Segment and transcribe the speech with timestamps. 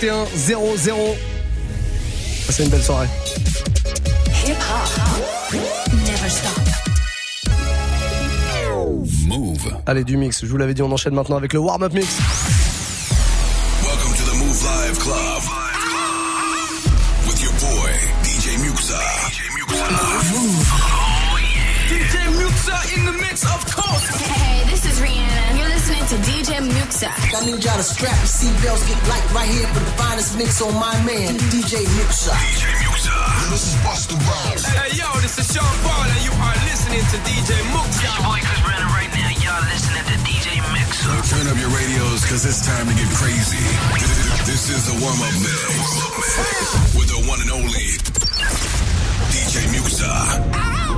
[0.00, 1.16] 21 00.
[2.46, 3.08] Passez une belle soirée.
[4.46, 5.56] Hip -hop.
[6.06, 6.52] Never stop.
[9.26, 9.76] Move.
[9.86, 10.44] Allez, du mix.
[10.44, 12.18] Je vous l'avais dit, on enchaîne maintenant avec le warm-up mix.
[26.98, 30.34] DJ I need y'all to strap your seatbelts, get light right here for the finest
[30.34, 32.34] mix on my man, DJ Muxa.
[32.34, 33.14] DJ Muxa.
[33.54, 34.66] This is Busta Rhymes.
[34.66, 37.86] Hey, yo, this is Sean Paul, and you are listening to DJ Muxa.
[37.86, 39.30] It's your boy Chris Brennan right now.
[39.30, 41.14] Y'all listening to DJ Muxa.
[41.30, 43.62] Turn up your radios, cause it's time to get crazy.
[44.42, 46.98] This is the warm-up mix.
[46.98, 47.94] With the one and only
[49.30, 50.10] DJ Muxa.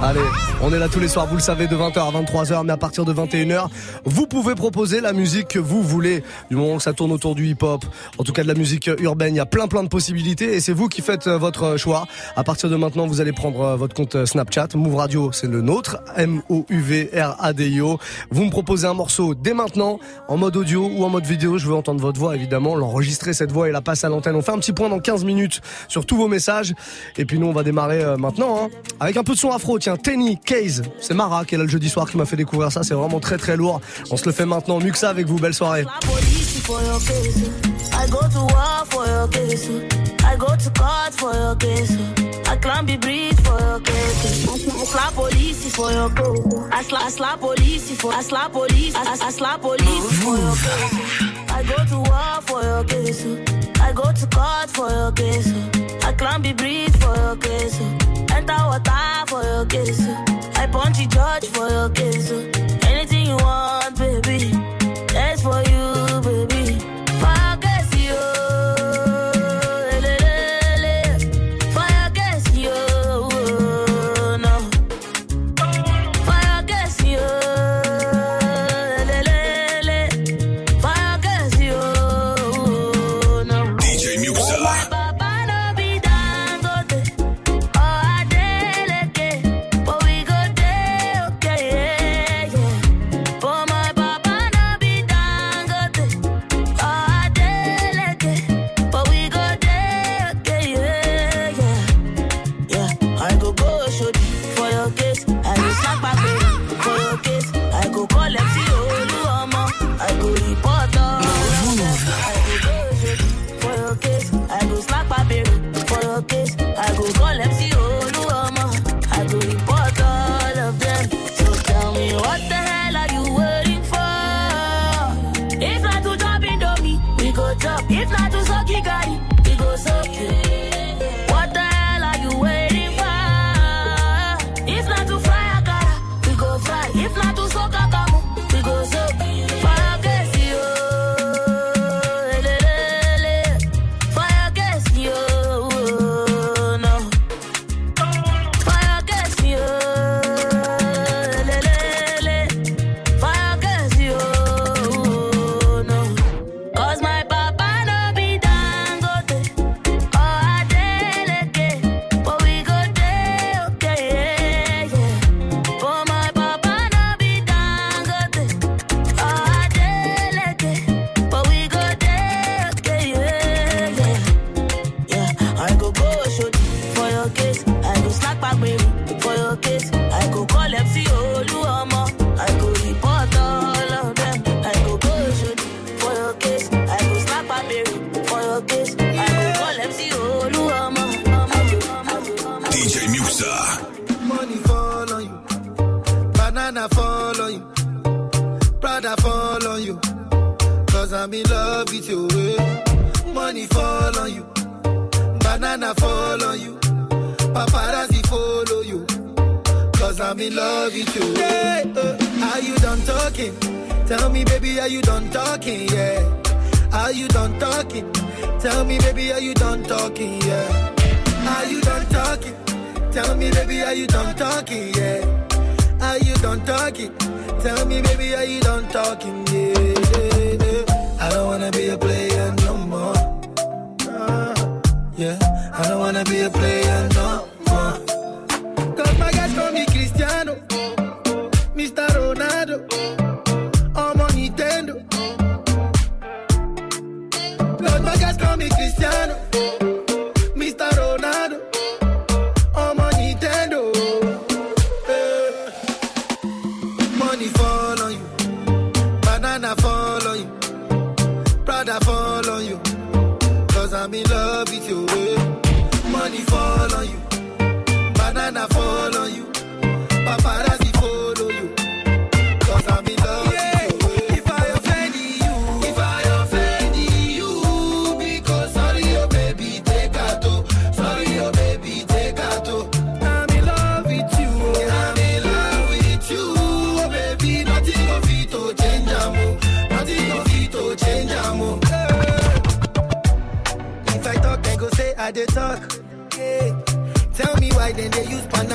[0.00, 2.72] Allez, on est là tous les soirs, vous le savez, de 20h à 23h, mais
[2.72, 3.68] à partir de 21h,
[4.04, 6.22] vous pouvez proposer la musique que vous voulez.
[6.50, 7.84] Du moment que ça tourne autour du hip-hop,
[8.18, 10.60] en tout cas de la musique urbaine, il y a plein plein de possibilités et
[10.60, 12.06] c'est vous qui faites euh, votre choix.
[12.36, 14.68] À partir de maintenant, vous allez prendre euh, votre compte euh, Snapchat.
[14.74, 15.98] Move Radio, c'est le nôtre.
[16.16, 17.98] M-O-U-V-R-A-D-I-O.
[18.30, 21.56] Vous me proposez un morceau dès maintenant, en mode audio ou en mode vidéo.
[21.56, 24.36] Je veux entendre votre voix, évidemment, l'enregistrer cette voix et la passer à l'antenne.
[24.36, 26.74] On fait un petit point dans 15 minutes sur tous vos messages.
[27.16, 28.68] Et puis nous, on va démarrer maintenant, hein,
[29.00, 29.96] avec un peu de son afro, tiens.
[29.96, 30.38] Tenny
[31.00, 32.82] C'est Mara qui est là le jeudi soir qui m'a fait découvrir ça.
[32.82, 33.80] C'est vraiment très très lourd.
[34.10, 34.80] On se le fait maintenant.
[34.80, 35.38] Muxa avec vous.
[35.38, 35.84] Belle soirée.
[60.60, 62.30] I punch the judge for your case.
[62.84, 63.96] Anything you want,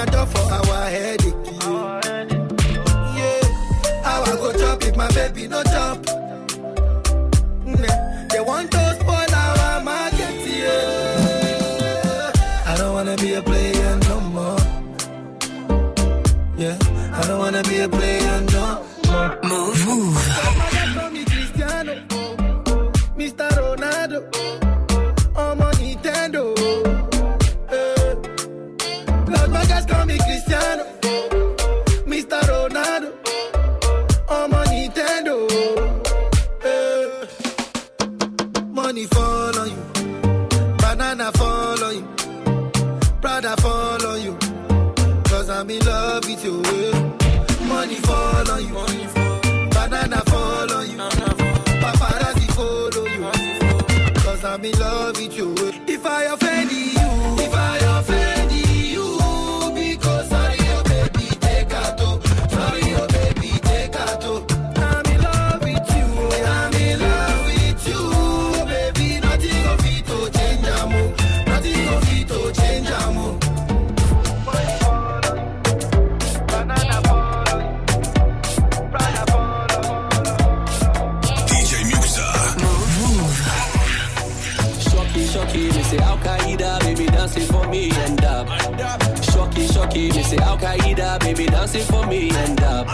[0.06, 1.25] done for our head.
[91.66, 92.88] Dancing for me and up.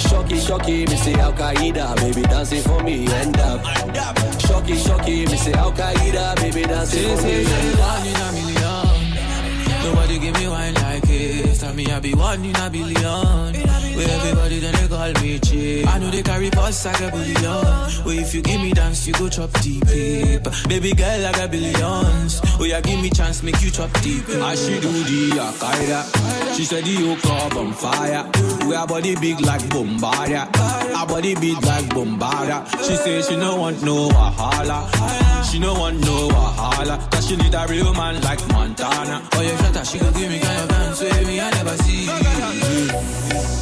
[0.00, 3.64] Shocky, shocky, me Al Qaeda, baby dancing for me end up.
[4.40, 7.44] Shocky, shocky, me Al Qaeda, baby dancing for me.
[7.44, 9.84] One in a million.
[9.84, 11.60] Nobody give me wine like this.
[11.60, 13.71] Tell me I be one in a billion.
[13.96, 15.86] Where everybody then they call me cheap.
[15.88, 17.64] I know they carry pots like a billion.
[18.04, 19.84] Where if you give me dance, you go chop deep.
[20.68, 22.40] Baby girl, I got billions.
[22.58, 24.28] Oh yeah, give me chance, make you chop deep.
[24.28, 26.56] I she do the Akaida.
[26.56, 28.30] She said the yoke up on fire.
[28.66, 30.48] We our body big like Bombardia.
[30.94, 32.66] Our body big like Bombardia.
[32.84, 34.88] She say she no want no wahala.
[35.50, 36.98] She no want no wahala.
[37.10, 39.22] Cause she need a real man like Montana.
[39.34, 41.76] Oh yeah, shut up, she gon' give me kind of dance with me, I never
[41.78, 43.61] see.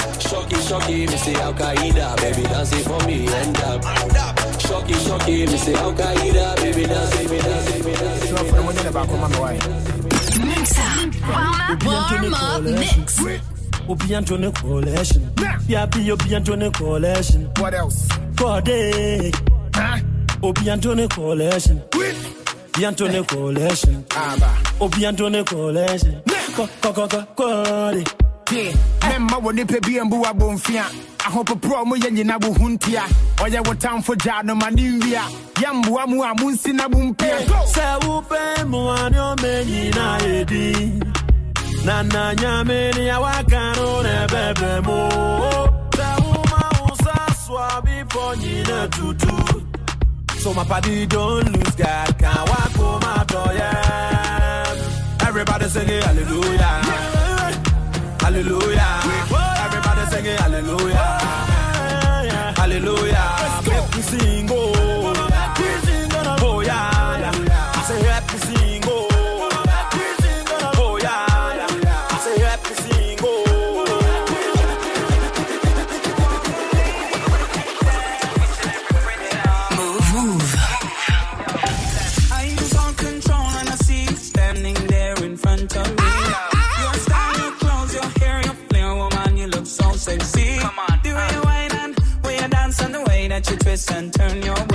[0.31, 3.83] Shocky, shocky, me say Al Qaeda, baby dance it for me, end up.
[4.61, 8.27] Shocky, shocky, me say Al Qaeda, baby dance it, me dance it, me dance it.
[8.29, 9.59] Sure, for the money, never come on my way.
[10.47, 10.77] Mix
[11.85, 13.19] warm up, mix.
[13.89, 15.33] Obian Tony Coalition.
[15.67, 17.51] Yeah, be Obian Tony Coalition.
[17.57, 18.07] What else?
[18.35, 19.31] Body.
[19.75, 19.99] Huh?
[20.41, 21.81] Obian Tony Coalition.
[21.91, 24.05] Obian Tony Coalition.
[24.11, 24.47] Abba.
[24.79, 26.21] Obian Tony Coalition.
[26.55, 28.20] Coco, coco, coco, coco.
[28.51, 28.63] Corday.
[28.71, 28.75] Yeah.
[29.11, 30.83] Memma wɔ nipa bi mbu abɔmfia
[31.25, 33.03] ahopoporɔ mo yɛ nyina wo ho ntia
[33.37, 35.21] ɔyɛ wo tamfo gyaa no ma ne nwia
[35.55, 37.37] yɛmboa mu a monsi na mompia
[37.73, 41.03] Sɛ wopɛ mmoa ne ɔma nyinaa yɛ din
[41.85, 44.97] na na nyame ne awaka no na ɛbɛbrɛ mu
[45.97, 52.17] sɛ woma wo sa so a bepɔ nyina tutu so my party don't lose God
[52.19, 57.20] can walk home after yeah everybody singing hallelujah
[58.31, 59.01] hallelujah.
[59.65, 61.07] Everybody singing hallelujah.
[62.55, 63.27] Hallelujah.
[63.67, 64.73] Make we sing oh.
[66.41, 67.31] Oh yeah.
[67.75, 68.50] I say happy sing
[93.89, 94.70] and turn your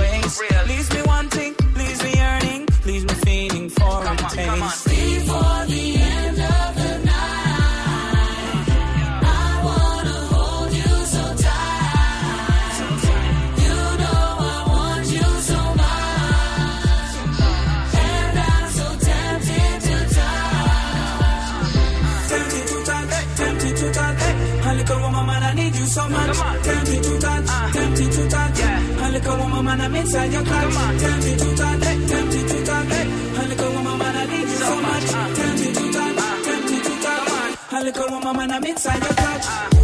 [29.77, 30.73] man, I'm inside your clutch.
[30.99, 33.07] Tempt you too to tempt you too tight.
[33.37, 35.03] Honey, call my man, I need you so much.
[35.37, 37.55] Tempt you too tight, tempt you too tight.
[37.69, 39.76] Honey, call my man, I'm inside your clutch.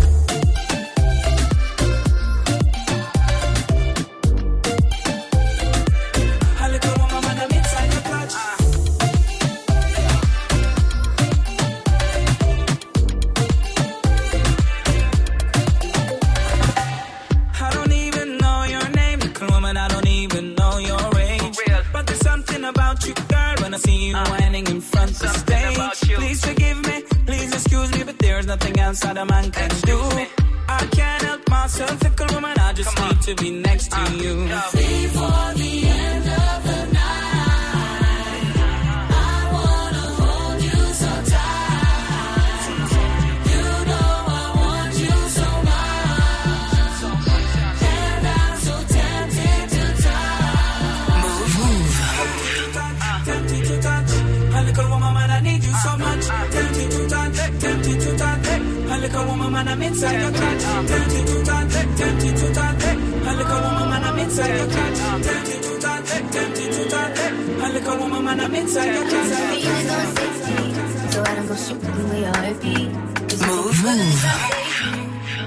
[25.22, 25.78] mistake.
[26.16, 29.82] Please forgive me, please excuse me, but there's nothing else that a man can excuse
[29.82, 29.98] do.
[30.16, 30.28] Me.
[30.68, 32.58] I can't help myself, fickle woman.
[32.60, 34.48] I just need to be next uh, to you.
[34.72, 35.73] Free for the.
[59.64, 60.62] woman, I'm inside your clutch.
[60.88, 62.76] Tempted to turn, tempted to turn.
[63.24, 63.36] A
[63.80, 64.98] woman, I'm inside your clutch.
[65.24, 67.12] Tempted to turn, tempted to turn.
[67.64, 69.30] A woman, I'm inside your clutch.
[71.14, 72.92] So I don't go shooting with your heartbeat.
[73.48, 74.26] Move, move.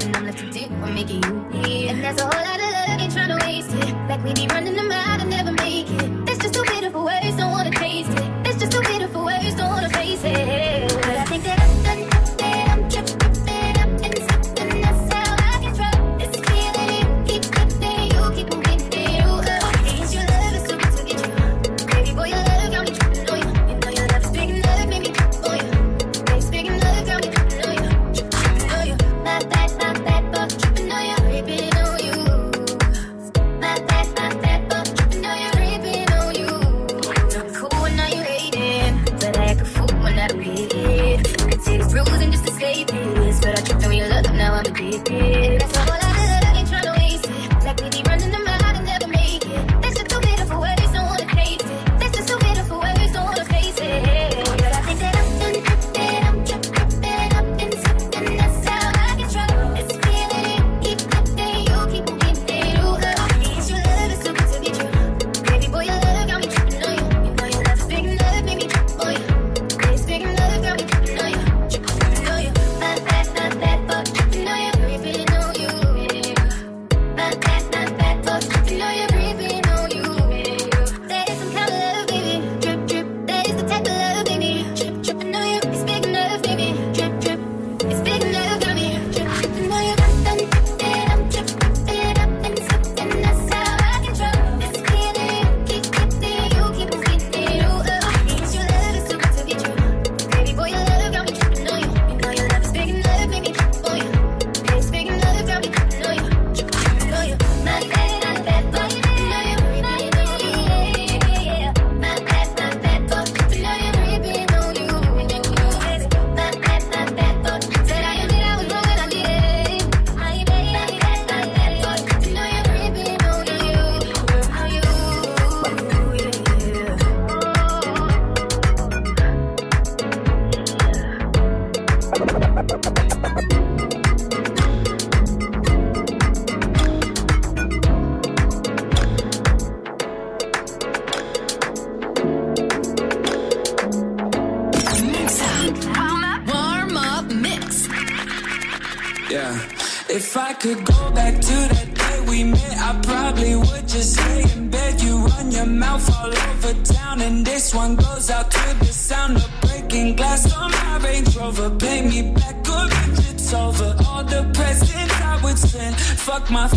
[0.05, 1.89] And I'm looking deep, I'm making you need.
[1.91, 3.95] And there's a whole lot of love I ain't trying to waste it.
[4.09, 6.27] Like we be running them out and never make it.
[6.27, 8.45] That's just too bitter for words, don't wanna taste it.
[8.45, 10.86] That's just too bitter for words, don't wanna face it.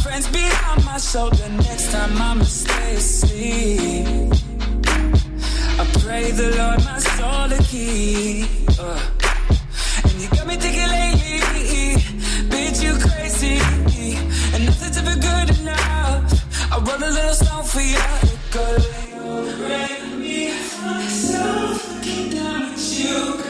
[0.02, 4.08] friends behind my shoulder next time I'm asleep.
[5.82, 8.48] I pray the Lord my soul to keep.
[8.80, 9.00] Uh,
[10.04, 11.40] and you got me thinking lately,
[12.52, 13.58] bitch, you crazy.
[14.54, 16.72] And nothing's ever good enough.
[16.72, 18.00] I wrote a little song for you.
[18.52, 18.66] Go
[19.68, 20.52] lay me
[20.86, 22.02] myself,
[22.32, 23.49] down with you.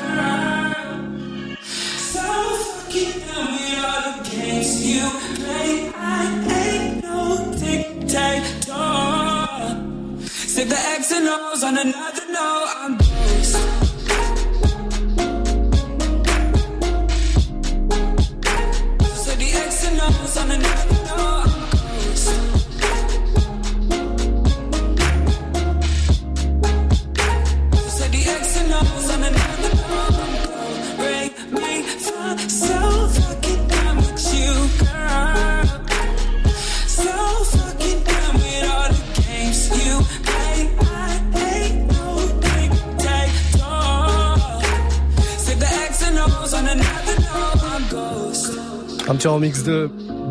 [10.69, 12.67] The X and O's on another note.
[12.77, 12.98] I'm
[49.09, 49.89] Un petit remix de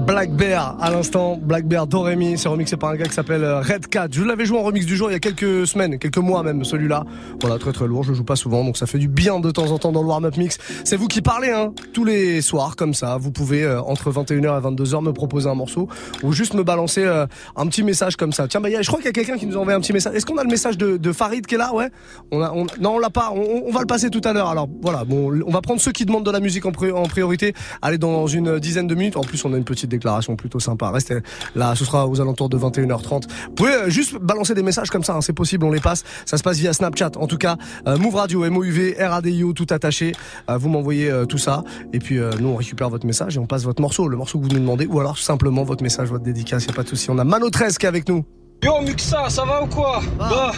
[0.08, 3.60] Black Bear à l'instant, Black Bear Doremi, c'est remixé par un gars qui s'appelle euh,
[3.60, 4.08] Red Cat.
[4.10, 6.64] Je l'avais joué en remix du jour il y a quelques semaines, quelques mois même,
[6.64, 7.04] celui-là.
[7.42, 9.70] Voilà, très très lourd, je joue pas souvent, donc ça fait du bien de temps
[9.70, 10.56] en temps dans le warm-up mix.
[10.84, 13.18] C'est vous qui parlez, hein, tous les soirs, comme ça.
[13.18, 15.88] Vous pouvez, euh, entre 21h et 22h, me proposer un morceau,
[16.22, 18.48] ou juste me balancer euh, un petit message comme ça.
[18.48, 20.14] Tiens, bah, je crois qu'il y a quelqu'un qui nous a envoyé un petit message.
[20.14, 21.90] Est-ce qu'on a le message de, Farid qui est là, ouais
[22.32, 24.48] Non, on l'a pas, on, va le passer tout à l'heure.
[24.48, 27.52] Alors voilà, bon, on va prendre ceux qui demandent de la musique en priorité.
[27.82, 29.18] Allez, dans une dizaine de minutes.
[29.18, 30.90] En plus, on a une petite déclaration plutôt sympa.
[30.90, 31.18] Restez
[31.54, 33.24] là, ce sera aux alentours de 21h30.
[33.48, 36.04] Vous pouvez euh, juste balancer des messages comme ça, hein, c'est possible, on les passe.
[36.24, 37.12] Ça se passe via Snapchat.
[37.16, 40.12] En tout cas, euh, Move Radio, M-O-U-V, R-A-D-I-O, tout attaché.
[40.50, 41.62] Euh, vous m'envoyez euh, tout ça.
[41.92, 44.44] Et puis, nous, on récupère votre message et on passe votre morceau, le morceau que
[44.44, 44.86] vous nous demandez.
[44.86, 47.10] Ou alors, simplement, votre message, votre dédicace, y a pas de souci.
[47.10, 48.24] On a Mano 13 qui est avec nous.
[48.62, 50.00] Yo Muxa, ça va ou quoi?
[50.18, 50.52] Bah,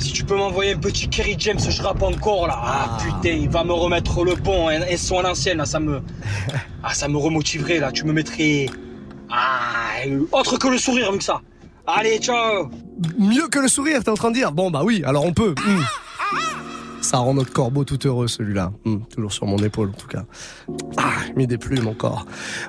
[0.00, 2.58] si tu peux m'envoyer un petit Kerry James, je rappe encore là.
[2.60, 6.00] Ah, putain, il va me remettre le bon et son à l'ancienne là, ça me,
[6.82, 7.92] ah ça me remotiverait là.
[7.92, 8.66] Tu me mettrais,
[9.30, 10.00] ah,
[10.32, 11.40] autre que le sourire Muxa.
[11.86, 12.70] Allez, ciao.
[13.18, 15.54] Mieux que le sourire, t'es en train de dire Bon, bah oui, alors on peut.
[15.66, 15.82] Hmm.
[17.00, 18.72] Ça rend notre corbeau tout heureux, celui-là.
[18.84, 20.24] Hmm, toujours sur mon épaule, en tout cas.
[20.96, 22.26] Ah, mis des plumes encore.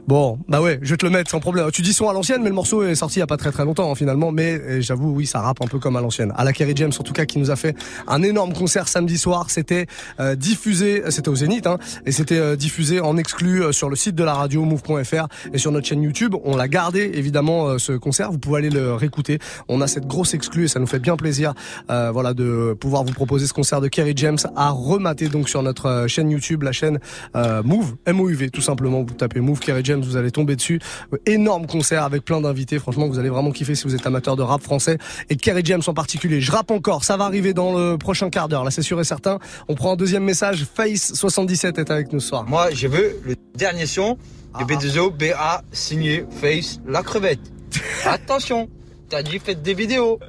[0.08, 1.70] Bon, bah ouais, je vais te le mettre sans problème.
[1.72, 3.52] Tu dis son à l'ancienne, mais le morceau est sorti il y a pas très
[3.52, 4.32] très longtemps, hein, finalement.
[4.32, 6.34] Mais euh, j'avoue, oui, ça rappe un peu comme à l'ancienne.
[6.36, 7.76] À la Kerry James, en tout cas, qui nous a fait
[8.08, 9.50] un énorme concert samedi soir.
[9.50, 9.88] C'était
[10.20, 13.96] euh, diffusé, c'était au Zénith, hein, et c'était euh, diffusé en exclu euh, sur le
[13.96, 16.36] site de la radio move.fr et sur notre chaîne YouTube.
[16.44, 18.32] On l'a gardé, évidemment, euh, ce concert.
[18.32, 19.39] Vous pouvez aller le réécouter.
[19.68, 21.54] On a cette grosse exclue et ça nous fait bien plaisir,
[21.89, 25.63] euh, voilà, de pouvoir vous proposer ce concert de Kerry James à remater donc sur
[25.63, 26.99] notre euh, chaîne YouTube, la chaîne
[27.36, 28.99] euh, Move, M-O-U-V, tout simplement.
[28.99, 30.79] Vous tapez Move Kerry James, vous allez tomber dessus.
[31.25, 32.79] Énorme concert avec plein d'invités.
[32.79, 34.97] Franchement, vous allez vraiment kiffer si vous êtes amateur de rap français
[35.29, 36.41] et Kerry James en particulier.
[36.41, 37.03] Je rappe encore.
[37.03, 38.63] Ça va arriver dans le prochain quart d'heure.
[38.63, 39.39] Là, c'est sûr et certain.
[39.67, 40.65] On prend un deuxième message.
[40.65, 42.45] Face 77 est avec nous ce soir.
[42.45, 44.17] Moi, je veux le dernier son
[44.60, 47.39] de B2O, BA, signé Face, la crevette.
[48.05, 48.67] Attention,
[49.08, 50.19] t'as dit faites des vidéos.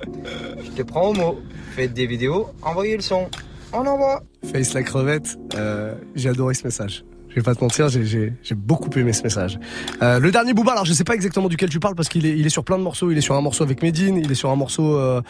[0.62, 1.40] Je te prends au mot.
[1.74, 3.29] Faites des vidéos, envoyez le son.
[3.72, 4.22] On envoie.
[4.52, 7.04] Face la crevette, euh, j'ai adoré ce message.
[7.28, 9.61] Je vais pas te mentir, j'ai- beaucoup aimé ce message.
[10.02, 12.48] Euh, le dernier Booba, alors je sais pas exactement duquel tu parles parce qu'il est,
[12.48, 13.12] sur plein de morceaux.
[13.12, 15.22] Il est sur un morceau avec Medine, il est sur un morceau euh,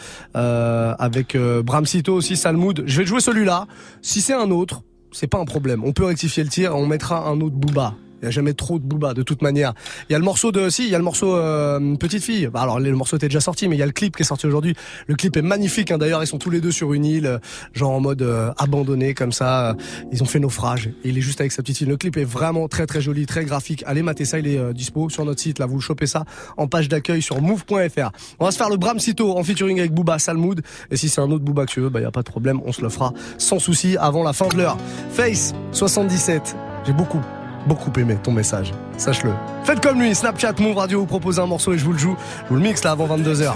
[0.97, 2.83] avec euh, Bram Sito aussi, Salmoud.
[2.87, 3.67] Je vais jouer celui-là.
[4.01, 5.83] Si c'est un autre, c'est pas un problème.
[5.85, 7.93] On peut rectifier le tir, on mettra un autre Booba.
[8.21, 9.73] Il y a jamais trop de Booba de toute manière.
[10.09, 12.47] Il y a le morceau de si, il y a le morceau euh, Petite fille.
[12.47, 14.25] Bah, alors le morceau était déjà sorti, mais il y a le clip qui est
[14.25, 14.75] sorti aujourd'hui.
[15.07, 15.91] Le clip est magnifique.
[15.91, 17.37] Hein, D'ailleurs, ils sont tous les deux sur une île, euh,
[17.73, 19.75] genre en mode euh, abandonné comme ça.
[20.11, 20.87] Ils ont fait naufrage.
[21.03, 21.87] Et il est juste avec sa petite fille.
[21.87, 23.83] Le clip est vraiment très très joli, très graphique.
[23.87, 25.59] Allez mater ça, il est euh, dispo sur notre site.
[25.59, 26.25] Là, vous chopez ça
[26.57, 28.11] en page d'accueil sur move.fr.
[28.39, 30.61] On va se faire le Bram Sito en featuring avec Booba Salmoud.
[30.89, 32.61] Et si c'est un autre Booba que tu veux, bah y a pas de problème,
[32.65, 34.77] on se le fera sans souci avant la fin de l'heure.
[35.11, 36.55] Face 77.
[36.85, 37.21] J'ai beaucoup
[37.65, 38.73] beaucoup aimé ton message.
[38.97, 39.31] Sache-le.
[39.63, 42.15] Faites comme lui, Snapchat, Move Radio, vous propose un morceau et je vous le joue.
[42.45, 43.53] Je vous le mixe là avant 22h.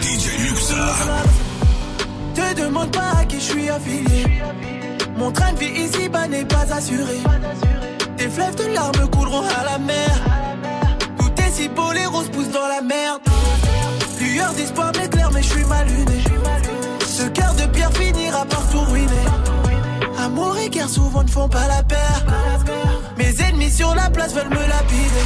[0.00, 0.74] DJ Muxa.
[2.34, 4.42] Te demande pas à qui je suis affilié.
[5.16, 7.18] Mon train de vie ici bas n'est pas assuré.
[8.16, 10.10] Tes fleuves de larmes couleront à la mer.
[11.18, 13.20] Tout est si beau, les roses poussent dans la merde.
[14.20, 16.24] Lueur d'espoir m'éclaire, mais je suis mal luné.
[17.06, 19.43] Ce cœur de pierre finira par tout ruiner.
[20.34, 22.24] Amour et souvent ne font pas la paire.
[23.16, 25.24] Mes ennemis sur la place veulent me lapider.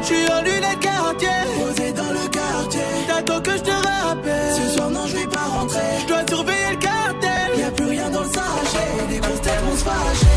[0.00, 2.80] Je suis en lunettes quartier, posé dans le quartier.
[3.06, 4.54] T'attends que je te rappelle.
[4.54, 5.78] Ce soir, non, je vais pas rentrer.
[6.00, 7.58] Je dois surveiller le cartel.
[7.58, 9.10] Y a plus rien dans le sachet.
[9.10, 10.27] Les grosses têtes vont se fâcher.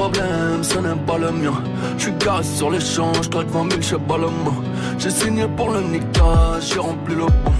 [0.00, 1.62] Problème, ce n'est pas le mien.
[1.98, 4.54] Je suis garé sur l'échange, claque 20 000 chez Baloma.
[4.98, 7.58] J'ai signé pour le nickage, j'ai rempli le pont.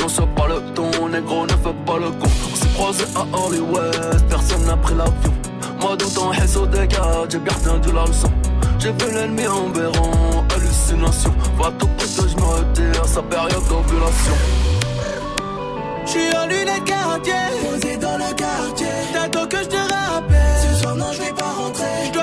[0.00, 2.30] Non, c'est pas le ton, négro, ne fais pas le con.
[2.52, 5.32] On s'est croisé à Hollywood, personne n'a pris l'avion.
[5.80, 6.88] Moi, dans ton réseau des
[7.30, 8.30] j'ai bien retenu la leçon.
[8.80, 11.32] J'ai vu l'ennemi en béron, hallucination.
[11.58, 14.36] Va tout prix que je me retire, sa période d'ovulation.
[16.06, 18.94] J'suis en lunettes quartier, posé dans le quartier.
[19.12, 20.47] T'attends que je te rappelle.
[21.18, 22.17] Je vais pas rentrer.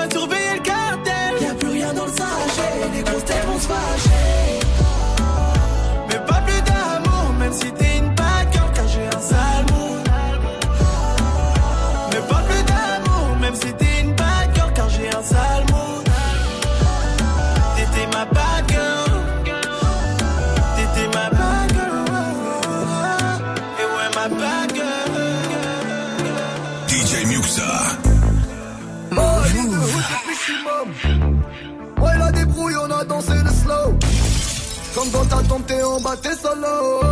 [34.96, 37.02] Comme dans ta tombe, t'es en bas, solo.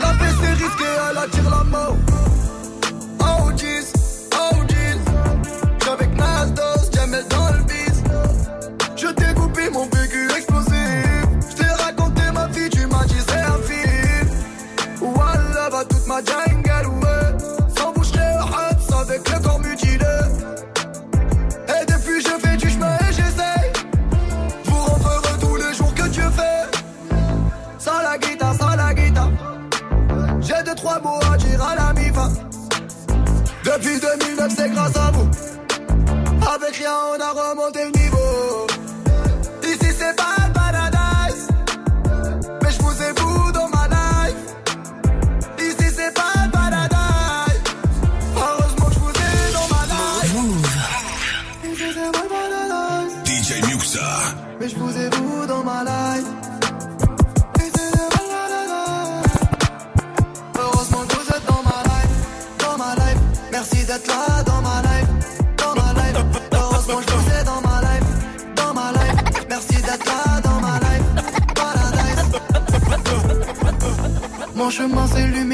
[0.00, 2.13] La paix, c'est risqué, elle attire la mort.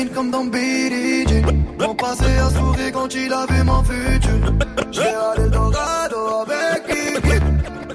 [0.08, 1.42] Comme dans Billie Jean.
[1.78, 4.54] Mon passé a souri quand il a vu mon futur.
[4.90, 7.38] Je vais aller dans Dorado avec Kiki.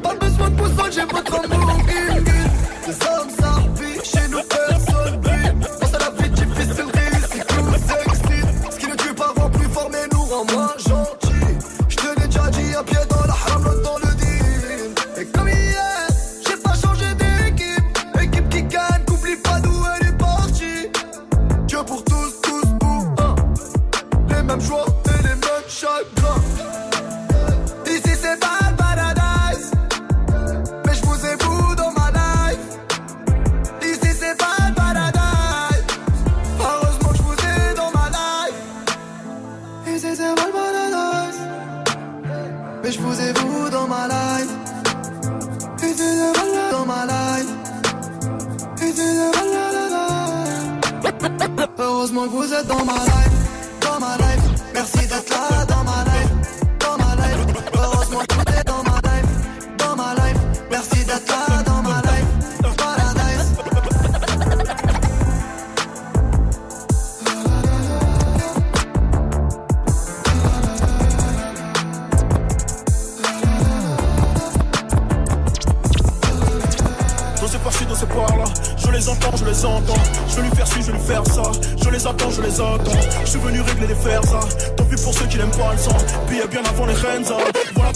[0.01, 2.23] Pas besoin de pousson, j'ai votre amour guil,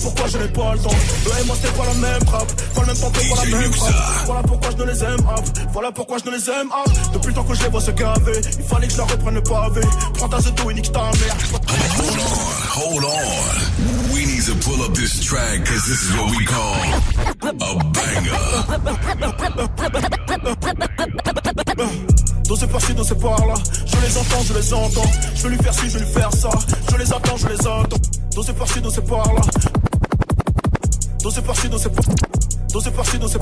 [0.01, 0.89] pourquoi je n'ai pas le temps.
[1.27, 2.51] Eux et moi, c'était pas la même trappe.
[2.73, 4.25] Pas le même temps, pas la même frappe.
[4.25, 5.45] Voilà pourquoi je ne les aime up.
[5.73, 6.93] Voilà pourquoi je ne les aime up.
[7.13, 9.35] Depuis le temps que je les vois se gaver, il fallait que je la reprenne
[9.35, 9.81] le pavé.
[10.15, 11.37] Prends ta zeto et nique ta mère.
[11.97, 12.39] Hold on,
[12.79, 14.13] hold on.
[14.13, 16.75] We need to pull up this track because this is what we call
[17.41, 17.53] a
[17.93, 18.31] banger.
[22.47, 23.53] Dans ces par-ci, dans ces par-là,
[23.85, 25.11] je les entends, je les entends.
[25.35, 26.49] Je vais lui faire ci, je vais lui faire ça.
[26.91, 27.97] Je les attends, je les attends.
[28.35, 29.41] Dans ces par-ci, dans ces par-là.
[31.21, 31.89] Dans ces par-ci, dans par
[32.71, 33.39] Dans ces par-ci, dans ces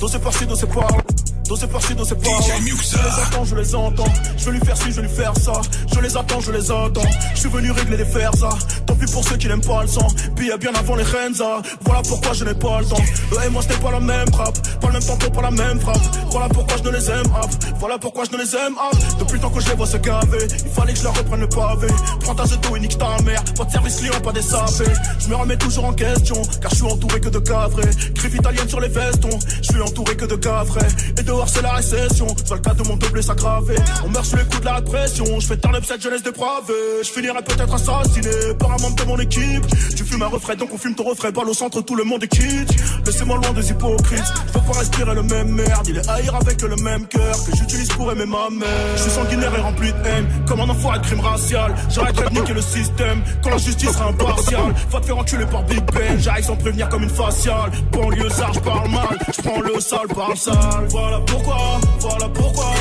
[0.00, 1.13] Dans ces par-ci, dans
[1.44, 2.56] ces par Dosé par-ci, dosé par-là.
[2.56, 4.12] Je les attends, je les entends.
[4.36, 5.52] Je veux lui faire ci, je veux lui faire ça.
[5.92, 7.10] Je les attends, je les attends.
[7.34, 8.48] Je suis venu régler les fers, ça.
[8.86, 10.06] Tant pis pour ceux qui n'aiment pas le sang.
[10.36, 11.62] Puis bien avant les Renza.
[11.82, 13.02] Voilà pourquoi je n'ai pas le temps.
[13.32, 14.58] Eux et moi, c'était pas la même frappe.
[14.80, 16.02] Pas le même tempo, pas la même frappe.
[16.30, 17.50] Voilà pourquoi je ne les aime, hop.
[17.78, 18.98] Voilà pourquoi je ne les aime, hop.
[19.18, 20.46] Depuis le temps que je les vois se gaver.
[20.64, 21.88] Il fallait que je leur reprenne le pavé.
[22.20, 23.42] Prends ta zeto et nique ta mère.
[23.56, 24.92] Pas de service client, pas des sapés.
[25.18, 26.40] Je me remets toujours en question.
[26.60, 27.90] Car je suis entouré que de cavrés.
[28.14, 29.38] Griffe italienne sur les vestons.
[29.62, 30.88] Je suis entouré que de cavrés.
[31.18, 32.26] Et c'est la récession.
[32.44, 33.76] Soit le cas de mon doublé s'aggraver.
[34.04, 35.24] On meurt sous les coups de la répression.
[35.40, 37.02] Je fais turn up cette jeunesse dépravée.
[37.02, 39.66] Je finirai peut-être assassiné par un membre de mon équipe.
[39.96, 41.30] Tu fumes un refrain, donc on fume ton refrain.
[41.30, 42.74] Balle au centre, tout le monde est quitte.
[43.06, 44.32] Laissez-moi loin des hypocrites.
[44.48, 45.86] Je veux pas respirer le même merde.
[45.88, 48.68] Il est haïr avec le même cœur que j'utilise pour aimer ma mère.
[48.96, 50.26] Je suis sanguinaire et rempli de haine.
[50.46, 51.74] Comme un enfoiré de crime racial.
[51.90, 53.22] J'arrête de niquer le système.
[53.42, 54.74] Quand la justice sera impartiale.
[54.90, 56.18] Va te faire enculer par Big Ben.
[56.18, 57.70] J'arrive sans prévenir comme une faciale.
[57.92, 59.18] Banlieue, ça, je parle mal.
[59.36, 60.86] Je prends le sale par le sale.
[60.90, 62.74] Voilà pourquoi, voilà pourquoi.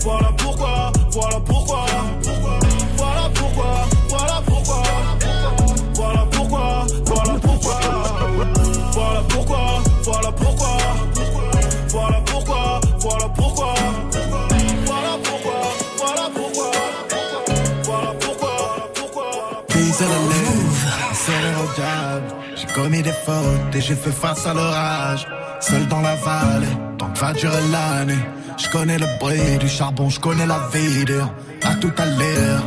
[0.00, 1.86] Voilà pourquoi, voilà pourquoi.
[2.96, 4.82] Voilà pourquoi, voilà pourquoi.
[5.94, 7.80] Voilà pourquoi, voilà pourquoi.
[8.92, 10.78] Voilà pourquoi, voilà pourquoi.
[11.88, 13.74] Voilà pourquoi, voilà pourquoi.
[14.86, 16.70] Voilà pourquoi, voilà pourquoi.
[17.84, 19.30] Voilà pourquoi, voilà pourquoi.
[19.68, 22.28] Prise à la lèvre, serré au diable.
[22.56, 25.26] J'ai commis des fautes et j'ai fait face à l'orage.
[25.60, 26.66] Seul dans la vallée,
[26.98, 28.18] tant que va durer l'année.
[28.56, 31.28] Je connais le bruit du charbon, je connais la vie dur.
[31.62, 32.62] À tout à l'heure,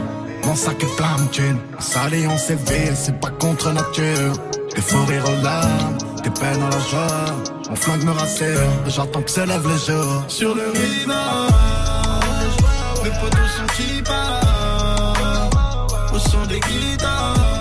[0.46, 1.60] mon sac est plein de thunes.
[1.80, 4.34] Salé, on séville, c'est pas contre nature.
[4.76, 7.26] Des faux rires aux des peines à la joie.
[7.70, 10.24] Mon flingue me rassure, j'attends que se lève le jour.
[10.28, 11.14] Sur le rivage,
[13.04, 15.56] mes potos sont qui partent
[16.14, 17.61] Au son des guitares,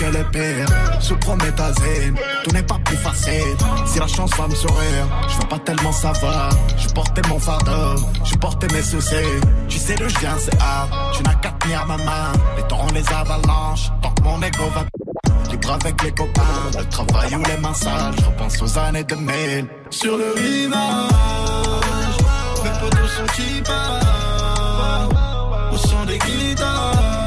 [0.00, 0.66] que le pire.
[1.00, 3.56] Sous prométhazine, tout n'est pas plus facile.
[3.86, 6.50] Si la chance va me sourire, je veux pas tellement savoir.
[6.76, 9.32] Je portais mon fardeau, je portais mes soucis.
[9.68, 10.90] Tu sais d'où je viens, c'est hard.
[11.14, 12.32] Tu n'as qu'à tenir ma main.
[12.56, 14.84] Les torrents, les avalanches, tant que mon ego va.
[15.50, 18.14] Libre avec les copains, le travail ou les mains sales.
[18.18, 19.66] Je repense aux années 2000.
[19.90, 20.72] Sur le rivage,
[22.64, 25.14] mes potos sont qui partent
[25.72, 27.19] Au son des guitares,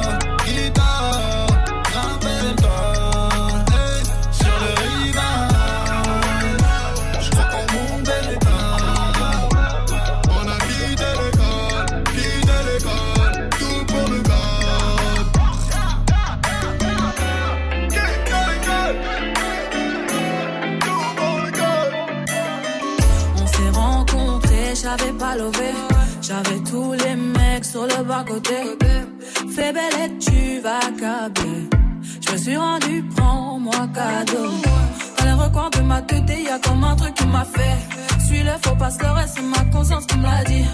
[26.22, 28.56] J'avais tous les mecs sur le bas côté.
[29.56, 31.70] Fais belle et tu vas câbler.
[32.22, 34.52] Je me suis rendu, prends-moi cadeau.
[35.18, 38.26] Dans les recoins de ma tête, y a comme un truc qui m'a fait.
[38.26, 40.66] Suis le faux pasteur et c'est ma conscience qui me l'a dit.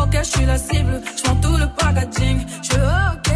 [0.00, 2.40] Ok, je suis la cible, je tout le packaging.
[2.62, 3.31] Je ok.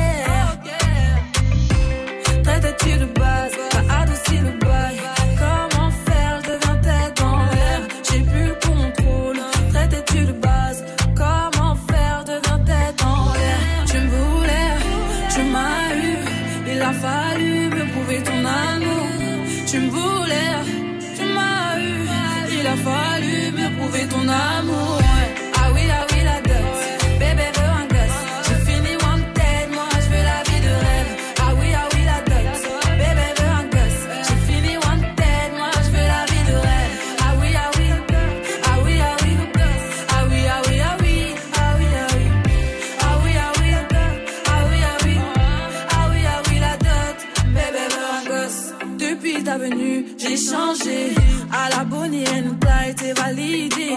[50.19, 51.15] j'ai changé.
[51.53, 53.97] À la Bonnie and t'as été validé.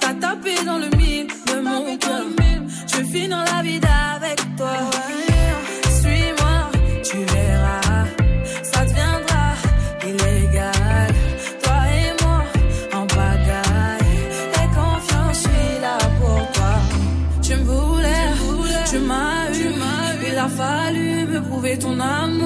[0.00, 2.24] T'as tapé dans le mille de mon cœur.
[2.86, 3.80] Je finis dans la vie
[4.14, 4.76] avec toi.
[6.00, 6.56] Suis-moi,
[7.02, 8.04] tu verras,
[8.62, 9.46] ça deviendra
[10.02, 11.08] illégal.
[11.62, 12.38] Toi et moi,
[12.94, 14.14] en bagaille.
[14.60, 16.74] Et confiance, je suis là pour toi.
[17.42, 18.28] Tu me voulais,
[18.90, 19.68] tu m'as eu,
[20.28, 22.45] il a fallu me prouver ton amour.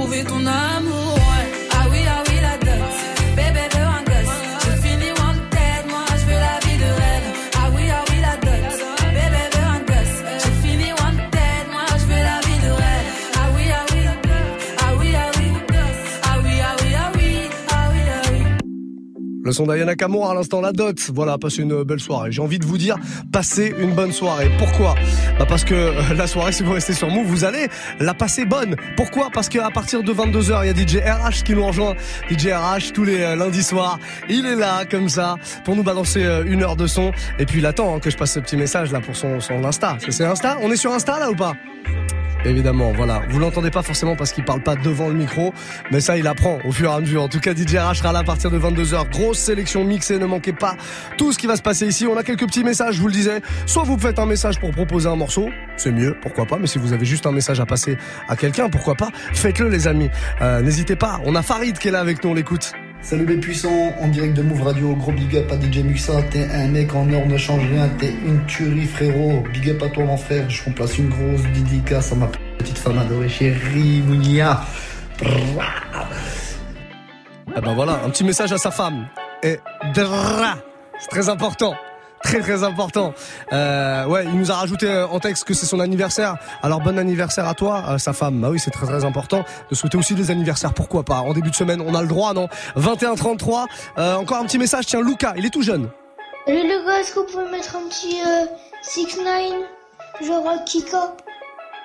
[0.00, 0.89] Prouver ton amour.
[19.50, 21.10] Le son d'Ayana Nakamura à l'instant, la dot.
[21.12, 22.30] Voilà, passez une belle soirée.
[22.30, 22.94] J'ai envie de vous dire,
[23.32, 24.48] passez une bonne soirée.
[24.58, 24.94] Pourquoi?
[25.40, 27.66] Bah Parce que euh, la soirée, si vous restez sur Move, vous allez
[27.98, 28.76] la passer bonne.
[28.96, 29.28] Pourquoi?
[29.34, 31.96] Parce qu'à partir de 22h, il y a DJ RH qui nous rejoint.
[32.30, 35.34] DJ RH, tous les euh, lundis soirs, il est là, comme ça,
[35.64, 37.10] pour nous balancer euh, une heure de son.
[37.40, 39.64] Et puis il attend hein, que je passe ce petit message là pour son, son
[39.64, 39.98] Insta.
[40.10, 40.58] C'est Insta?
[40.62, 41.54] On est sur Insta là ou pas?
[42.44, 43.22] Évidemment, voilà.
[43.28, 45.52] Vous l'entendez pas forcément parce qu'il parle pas devant le micro,
[45.90, 47.22] mais ça, il apprend au fur et à mesure.
[47.22, 49.10] En tout cas, DJ RH sera là à partir de 22h.
[49.10, 50.76] Grosse sélection mixée, ne manquez pas
[51.18, 52.06] tout ce qui va se passer ici.
[52.06, 53.42] On a quelques petits messages, je vous le disais.
[53.66, 56.56] Soit vous faites un message pour proposer un morceau, c'est mieux, pourquoi pas.
[56.58, 57.96] Mais si vous avez juste un message à passer
[58.28, 60.10] à quelqu'un, pourquoi pas, faites-le les amis.
[60.40, 61.20] Euh, N'hésitez pas.
[61.24, 62.72] On a Farid qui est là avec nous, on l'écoute.
[63.02, 66.44] Salut les puissants, en direct de Move Radio, gros big up à DJ Muxa, t'es
[66.52, 70.04] un mec en or, ne change rien, t'es une tuerie frérot, big up à toi
[70.04, 74.60] mon frère, je remplace une grosse dédicace à ma petite femme adorée chérie Mounia.
[77.56, 79.06] Ah ben voilà, un petit message à sa femme.
[79.42, 79.58] Et
[79.94, 81.74] c'est très important.
[82.22, 83.14] Très très important.
[83.52, 86.36] Euh, ouais, il nous a rajouté euh, en texte que c'est son anniversaire.
[86.62, 88.40] Alors bon anniversaire à toi, à sa femme.
[88.40, 90.74] Bah oui, c'est très très important de souhaiter aussi des anniversaires.
[90.74, 91.20] Pourquoi pas?
[91.20, 92.48] En début de semaine, on a le droit, non?
[92.76, 93.64] 21-33.
[93.98, 94.86] Euh, encore un petit message.
[94.86, 95.88] Tiens, Lucas, il est tout jeune.
[96.46, 98.18] Salut est-ce que vous pouvez mettre un petit
[98.82, 101.14] 6 9 genre euh, Kika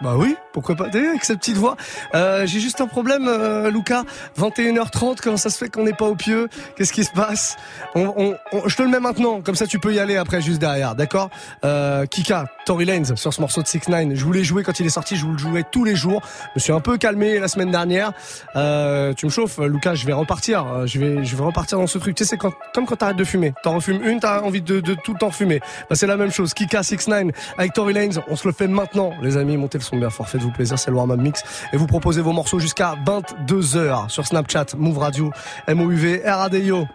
[0.01, 1.77] Bah oui, pourquoi pas avec sa petite voix.
[2.15, 4.03] Euh, J'ai juste un problème, euh, Lucas.
[4.37, 6.49] 21h30, comment ça se fait qu'on n'est pas au pieu?
[6.75, 7.55] Qu'est-ce qui se passe?
[7.95, 10.41] On, on- on- Je te le mets maintenant, comme ça tu peux y aller après,
[10.41, 11.29] juste derrière, d'accord?
[11.63, 14.85] Euh, Kika, Tory Lanez, sur ce morceau de 6 9 Je voulais jouer quand il
[14.85, 16.21] est sorti, je vous le jouais tous les jours.
[16.49, 18.11] Je me suis un peu calmé la semaine dernière.
[18.55, 20.65] Euh, tu me chauffes, Lucas, je vais repartir.
[20.67, 22.15] Euh, Je vais, je vais repartir dans ce truc.
[22.15, 23.53] Tu sais, c'est quand, comme quand t'arrêtes de fumer.
[23.63, 25.59] T'en refumes une, t'as envie de, de tout le temps fumer.
[25.89, 26.53] Bah, c'est la même chose.
[26.53, 29.55] Kika 6 9 avec Tory Lanez, on se le fait maintenant, les amis.
[29.57, 31.43] Montez le son bien fort, faites-vous plaisir, c'est le warm-up mix.
[31.71, 35.31] Et vous proposez vos morceaux jusqu'à 22h sur Snapchat, Move Radio,
[35.67, 36.87] MOUV, RADIO.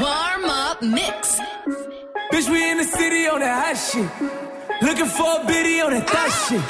[0.00, 1.38] Warm up mix.
[2.32, 4.08] Bitch, we in the city on that hot shit.
[4.80, 6.62] Looking for a biddy on that thot shit.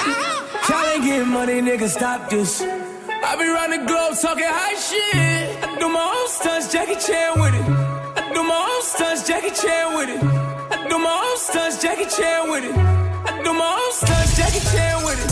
[0.69, 2.61] Y'all ain't getting money, nigga, stop this.
[2.61, 5.63] I be round the globe talking high shit.
[5.63, 7.65] I do my own stunts, Jackie Chan with it.
[8.17, 10.52] I do my own stunts, Jackie Chan with it.
[10.93, 12.75] Do my own stunts, Jackie Chan with it.
[12.77, 15.29] I do my own stunts, Jackie Chan with it.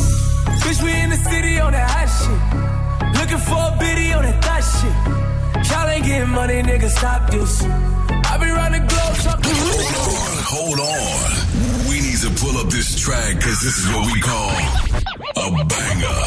[0.65, 2.41] Bitch, we in the city on that hot shit.
[3.13, 5.69] Looking for a biddy on that thot shit.
[5.69, 7.61] Y'all ain't getting money, nigga, stop this.
[7.61, 9.53] I be round the globe talking.
[10.49, 11.87] Hold on.
[11.87, 14.49] We need to pull up this track because this is what we call
[15.45, 16.21] a banger.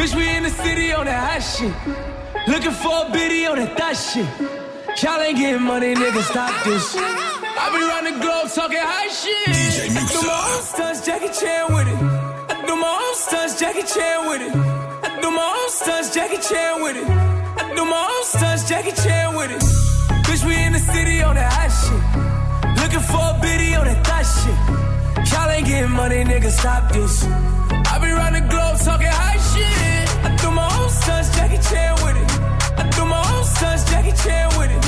[0.00, 2.48] Bitch, we in the city on that hot shit.
[2.48, 4.24] Looking for a biddy on that thot shit.
[5.02, 7.41] Y'all ain't getting money, nigga, stop this.
[7.62, 9.46] I be round the globe talking high shit.
[9.54, 11.98] DJ I do my own stunts, Jackie Chan with it.
[12.50, 14.52] I do my own stunts, Jackie Chan with it.
[15.06, 17.06] I do my own stunts, Jackie Chan with it.
[17.06, 19.62] I do my own stunts, Jackie Chan with it.
[20.26, 22.02] Bitch, we in the city on that hot shit.
[22.82, 24.58] Looking for a biddy on that thot shit.
[25.30, 27.22] Y'all ain't getting money, nigga, stop this.
[27.22, 30.08] I be round the globe talking high shit.
[30.26, 32.28] I do my own stunts, Jackie Chan with it.
[32.82, 34.84] I do my own stunts, Jackie Chan with it.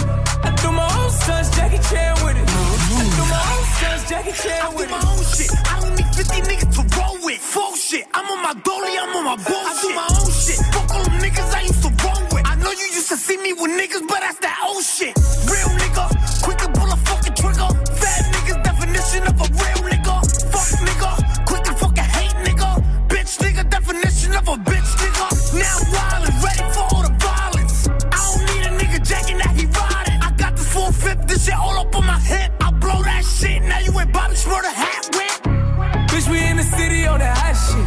[0.46, 2.46] I do my own stunts, Jackie Chan with it.
[2.46, 4.92] I do my own stunts, Jackie Chan with it.
[4.92, 5.50] I do my own shit.
[5.72, 7.40] I don't need 50 niggas to roll with.
[7.40, 8.06] Full shit.
[8.14, 9.70] I'm on my dolly, I'm on my bullshit.
[9.70, 10.58] I do my own shit.
[10.72, 12.46] Fuck all them niggas I used to roll with.
[12.46, 15.14] I know you used to see me with niggas, but that's that old shit.
[15.50, 16.04] Real nigga,
[34.46, 36.08] you ain't Bobby hat with.
[36.10, 37.86] Bitch, we in the city on that hot shit.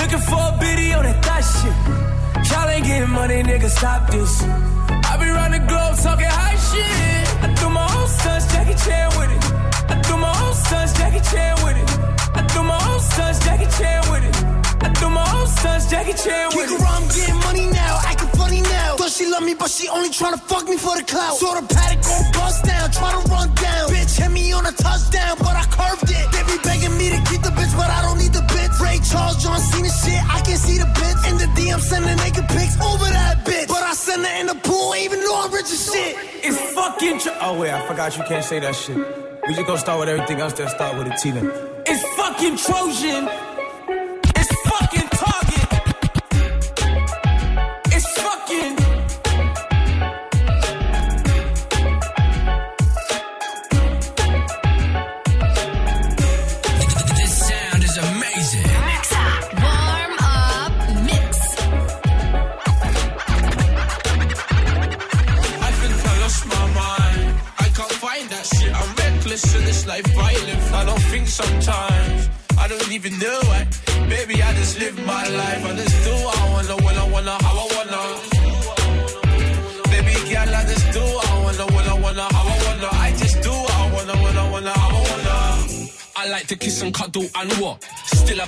[0.00, 2.50] Looking for a biddy on that thot shit.
[2.50, 4.42] Y'all ain't getting money, nigga, stop this.
[4.42, 7.28] I be round the globe talking high shit.
[7.42, 9.44] I do my own stunts, Jackie Chan with it.
[9.90, 11.88] I do my own stunts, Jackie Chan with it.
[12.34, 14.67] I do my own stunts, Jackie Chan with it.
[14.80, 16.82] I do my own stunts, Jackie Chan with Kick it.
[16.82, 18.96] around, I'm getting money now, acting funny now.
[18.96, 21.36] Thought she love me, but she only tryna fuck me for the clout.
[21.36, 23.88] Saw the paddock go bust down, tryna run down.
[23.90, 26.26] Bitch hit me on a touchdown, but I curved it.
[26.32, 28.72] They be begging me to keep the bitch, but I don't need the bitch.
[28.80, 31.18] Ray Charles, John Cena shit, I can see the bitch.
[31.28, 33.68] In the DM, sending naked pics over that bitch.
[33.68, 36.16] But I send her in the pool, even though I'm rich as shit.
[36.46, 37.18] It's fucking.
[37.20, 38.96] Tr- oh wait, I forgot you can't say that shit.
[38.96, 40.52] We just gonna start with everything else.
[40.54, 41.50] Then start with a T then.
[41.86, 43.28] It's fucking Trojan.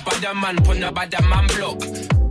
[0.01, 1.79] Still a bad man, pon a bad man block.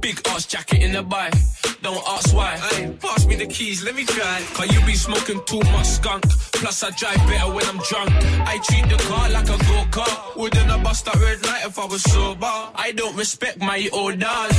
[0.01, 1.35] Big ass jacket in the bike.
[1.83, 2.57] Don't ask why.
[2.57, 4.43] Hey, pass me the keys, let me try.
[4.55, 6.29] Cause you be smoking too much skunk.
[6.53, 8.11] Plus I drive better when I'm drunk.
[8.47, 10.37] I treat the car like a go-kart.
[10.37, 12.47] Wouldn't have bust that red light if I was sober.
[12.47, 14.57] I don't respect my orders.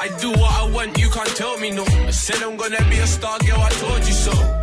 [0.00, 1.84] I do what I want, you can't tell me no.
[1.84, 4.61] I said I'm gonna be a star, girl, I told you so.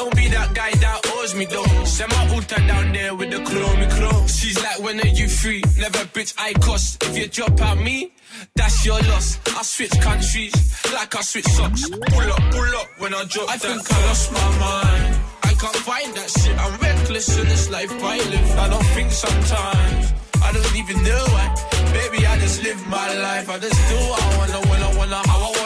[0.00, 1.84] Don't be that guy that owes me though.
[1.84, 4.26] Send my ulta down there with the chrome chrome.
[4.28, 5.62] She's like, when are you free?
[5.76, 7.04] Never bitch I cost.
[7.04, 8.10] If you drop out me,
[8.54, 9.38] that's your loss.
[9.58, 10.54] I switch countries
[10.94, 11.90] like I switch socks.
[11.90, 15.20] Pull up, pull up when I drop I think I lost my mind.
[15.42, 16.56] I can't find that shit.
[16.56, 18.50] I'm reckless in this life I live.
[18.58, 20.14] I don't think sometimes.
[20.42, 21.46] I don't even know why.
[21.92, 23.50] Baby, I just live my life.
[23.50, 25.59] I just do what I wanna, when I wanna, how I wanna.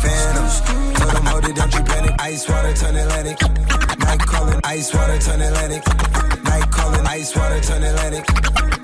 [0.00, 0.94] Calling in a phantom.
[0.94, 2.14] Told them, hold it, don't you panic.
[2.20, 3.40] Ice water turn Atlantic.
[3.98, 5.82] Night calling, ice water turn Atlantic.
[6.44, 8.24] Night calling, ice water turn Atlantic.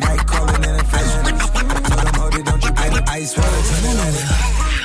[0.00, 1.38] Night calling in a phantom.
[1.88, 3.08] Told them, hold it, don't you panic.
[3.08, 4.26] Ice water turn Atlantic.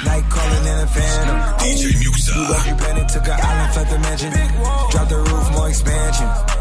[0.05, 1.37] Night calling in a phantom.
[1.59, 2.67] DJ Muxa.
[2.67, 3.07] You panic.
[3.07, 4.31] Took an island, left the mansion.
[4.91, 6.60] Drop the roof, more expansion.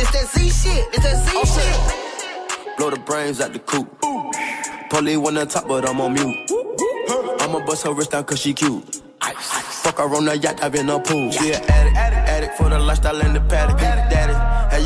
[0.00, 0.86] It's that Z shit.
[0.94, 2.76] It's that Z oh, shit.
[2.78, 3.88] Blow the brains out the coop.
[4.90, 6.50] Polly wanna top, but I'm on mute.
[7.40, 9.02] I'ma bust her wrist down cause she cute.
[9.20, 11.32] Fuck her on the yacht, I've been a pool.
[11.32, 14.07] She an addict, addict for the lifestyle and the paddock.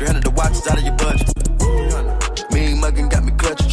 [0.00, 1.28] 300 the watch is out of your budget.
[2.56, 3.68] Mean muggin' got me clutching.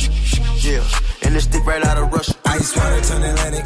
[0.60, 0.84] Yeah.
[1.24, 2.36] And this stick right out of Russia.
[2.52, 3.64] Ice water turn Atlantic.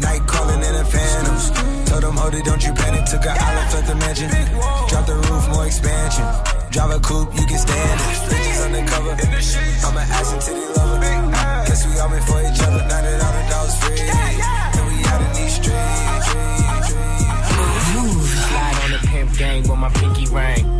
[0.00, 1.36] Night calling in a phantom.
[1.84, 3.04] Told them, hold it, don't you panic.
[3.04, 4.32] Took an island, left the mansion.
[4.88, 6.24] Drop the roof, more expansion.
[6.72, 8.32] Drive a coupe, you can stand it.
[8.32, 9.12] Bitches undercover.
[9.84, 11.04] I'm an ass and titty lover.
[11.68, 12.80] Guess we all meant for each other.
[12.88, 14.08] Now that all the dogs free.
[14.08, 16.32] And we out in these streets.
[18.48, 20.79] Slide on the pimp gang with my pinky ring.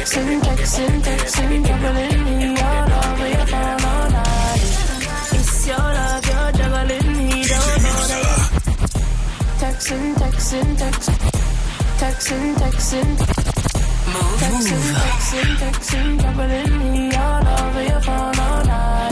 [0.00, 4.62] Texting, texting, juggling me all over your phone all night.
[5.36, 8.48] It's your love, you're juggling me, don't know that.
[9.60, 11.20] Texting, texting, texting,
[12.00, 13.10] texting, texting.
[14.40, 19.09] Texting, texting, texting, juggling me all over your phone all night.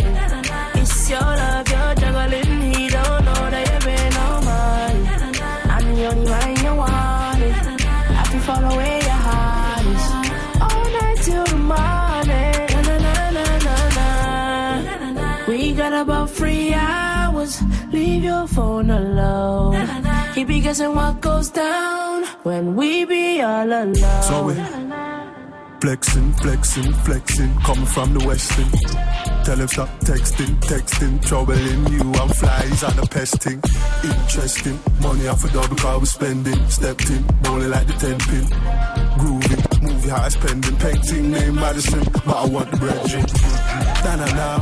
[18.18, 19.86] Leave your phone alone.
[20.34, 23.94] He be guessing what goes down when we be all alone.
[23.94, 24.54] So we
[25.80, 28.68] flexing, flexing, flexing, coming from the western.
[29.44, 32.12] Tell him stop texting, texting, troubling you.
[32.14, 33.62] I'm flies on a pesting.
[34.02, 36.68] Interesting, money off a double car we spending.
[36.68, 38.97] Stepped in, bowling like the 10 pin.
[39.89, 40.76] Movie high spending.
[40.76, 43.24] Painting name Madison, but I want the brethren.
[44.05, 44.59] Nah, nah, nah.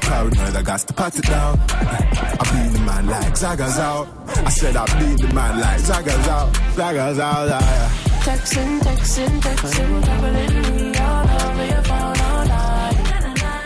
[0.00, 1.58] Paranoid, I got to pat it down.
[1.68, 4.08] I beat the man like Zaga's out.
[4.26, 6.54] I said I beat the man like Zaga's out.
[6.74, 7.88] Zaga's out, yeah.
[8.26, 12.96] Texting, texting, texting, juggling me all over your phone all night.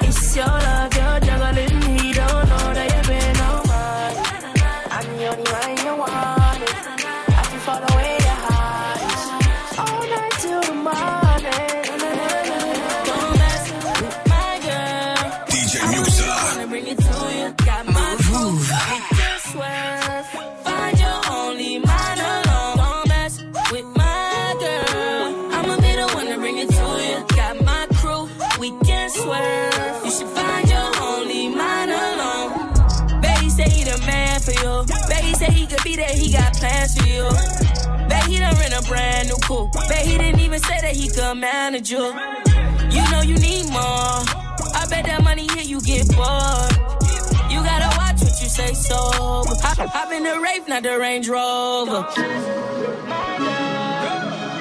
[0.02, 0.75] It's your love,
[38.86, 39.72] brand new coupe.
[39.88, 42.04] Bet he didn't even say that he could manage you.
[42.90, 44.22] You know you need more.
[44.74, 46.72] I bet that money hit you get bored.
[47.50, 48.96] You gotta watch what you say so.
[48.96, 52.06] Hop, hop in the Wraith, not the Range Rover.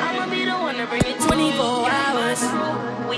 [0.05, 2.41] I'ma be the one to bring it 24 hours.
[3.09, 3.17] We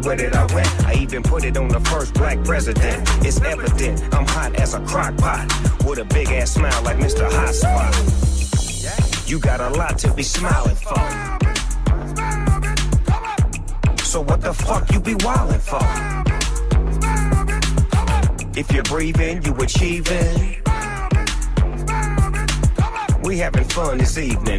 [0.00, 0.86] everywhere that I went.
[0.86, 3.08] I even put it on the first black president.
[3.24, 5.46] It's evident I'm hot as a crock pot.
[5.84, 7.30] With a big ass smile like Mr.
[7.30, 7.94] Hot Spot.
[9.28, 10.94] You got a lot to be smiling for.
[14.04, 15.84] So what the fuck you be wildin' for?
[18.58, 20.56] If you're breathing, you achieving.
[23.22, 24.49] We having fun this evening,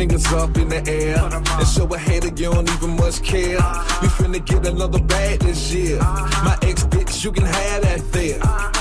[0.00, 1.18] fingers up in the air
[1.58, 3.58] and show a hater you don't even much care.
[4.00, 5.98] We finna get another bag this year.
[5.98, 8.79] My ex bitch, you can have that there.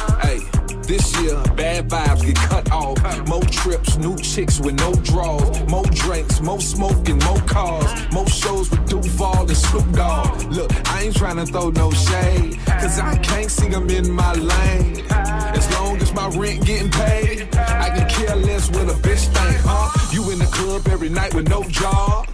[0.89, 2.97] This year bad vibes get cut off.
[3.27, 5.61] More trips, new chicks with no draws.
[5.69, 8.11] More drinks, more smoking, more cars.
[8.11, 10.51] More shows with Duval and Snoop Dogg.
[10.51, 14.33] Look, I ain't trying to throw no shade, cause I can't see them in my
[14.33, 15.05] lane.
[15.11, 19.57] As long as my rent getting paid, I can care less what a bitch think,
[19.63, 19.91] huh?
[20.11, 22.27] You in the club every night with no job.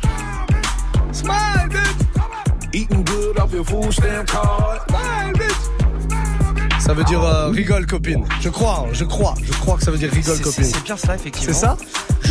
[1.11, 2.73] Smile, bitch.
[2.73, 4.79] Eating good off your food stamp card.
[4.87, 5.54] Smile, bitch.
[6.85, 8.23] Ça veut dire euh, rigole copine.
[8.41, 10.65] Je crois, hein, je crois, je crois que ça veut dire rigole copine.
[10.65, 11.51] C'est bien cela, effectivement.
[11.51, 11.77] C'est ça?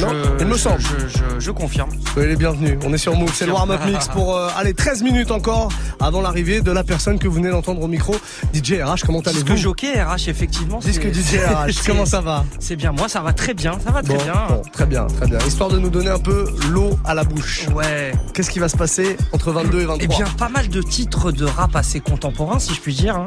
[0.00, 0.80] Non, Je- il me semble.
[0.80, 1.90] Je, je- je confirme.
[2.12, 2.78] Soyez les bienvenus.
[2.84, 3.30] On est sur Move.
[3.34, 5.68] C'est le warm-up mix pour euh, allez 13 minutes encore
[6.00, 8.14] avant l'arrivée de la personne que vous venez d'entendre au micro.
[8.52, 10.78] DJ RH, comment Disque allez-vous jockey RH, effectivement.
[10.78, 12.92] Disque DJ RH, comment ça va C'est bien.
[12.92, 13.72] Moi, ça va très bien.
[13.84, 14.34] Ça va très Bon, bien.
[14.48, 15.38] bon, très bien, très bien.
[15.46, 17.66] Histoire de nous donner un peu l'eau à la bouche.
[17.74, 18.12] Ouais.
[18.32, 21.32] Qu'est-ce qui va se passer entre 22 et 23 Eh bien, pas mal de titres
[21.32, 23.16] de rap assez contemporains, si je puis dire.
[23.16, 23.26] hein.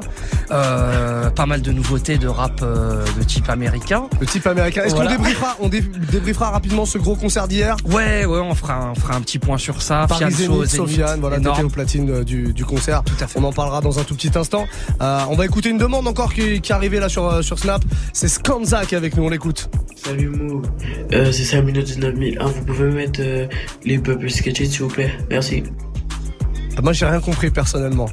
[0.51, 4.03] Euh, pas mal de nouveautés de rap euh, de type américain.
[4.19, 4.83] Le type américain.
[4.83, 5.11] Est-ce Voilà.
[5.11, 8.91] qu'on débriefera, on dé- débriefera rapidement ce gros concert d'hier Ouais, ouais, on fera, un-
[8.91, 10.05] on fera un petit point sur ça.
[10.09, 13.03] Paris Fianso, Zénith, Zénith, Sofiane, voilà, t'étais au platine euh, du, du concert.
[13.35, 14.65] On en parlera dans un tout petit instant.
[14.99, 17.59] Euh, on va écouter une demande encore qui, qui est arrivée là sur, euh, sur
[17.59, 17.83] Snap.
[18.11, 19.69] C'est Skanza qui est avec nous, on l'écoute.
[20.03, 20.63] Salut Mou,
[21.13, 23.47] euh, c'est Samino 19001, vous pouvez mettre euh,
[23.85, 25.61] les peuples sketchés s'il vous plaît, merci.
[26.75, 28.07] Ah, Moi j'ai rien compris personnellement.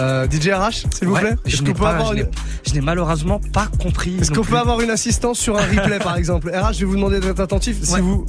[0.00, 2.18] Euh, DJ RH, s'il vous Ouais, plaît je Est-ce n'ai qu'on peut pas- avoir je
[2.18, 2.30] une- n'ai-
[2.68, 4.16] je n'ai malheureusement pas compris.
[4.20, 4.52] Est-ce qu'on plus.
[4.52, 7.40] peut avoir une assistance sur un replay par exemple RH, je vais vous demander d'être
[7.40, 7.82] attentif.
[7.82, 8.24] Si vous,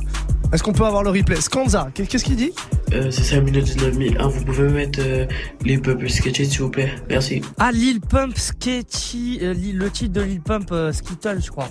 [0.51, 2.51] est-ce qu'on peut avoir le replay Skanza, qu'est- qu'est-ce qu'il dit
[2.91, 5.27] Euh, c'est Samino 19001, vous pouvez mettre euh,
[5.63, 7.41] les peuples sketchés s'il vous plaît, merci.
[7.59, 11.69] Ah, Lil Pump, Sketchy, euh, Lil- le titre de Lil Pump, euh, Skittle, je crois.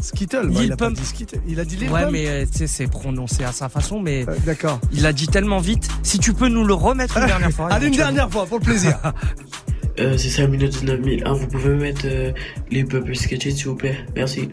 [0.00, 2.12] Skittle, bah, il a pas dit Skittle, il a dit Lil Ouais, Pump.
[2.12, 4.26] mais euh, tu sais, c'est prononcé à sa façon, mais.
[4.44, 4.80] D'accord.
[4.92, 5.88] Il a dit tellement vite.
[6.02, 7.66] Si tu peux nous le remettre une dernière fois.
[7.70, 8.12] Allez, une éventuellement.
[8.16, 8.98] dernière fois, pour le plaisir.
[10.00, 12.32] Euh, c'est Samino 19001, vous pouvez mettre euh,
[12.68, 14.48] les peuples sketchés s'il vous plaît, merci.